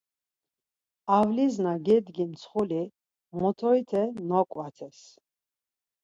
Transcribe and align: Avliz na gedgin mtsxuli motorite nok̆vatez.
Avliz 1.17 1.53
na 1.65 1.73
gedgin 1.85 2.29
mtsxuli 2.33 2.81
motorite 3.39 4.01
nok̆vatez. 4.29 4.97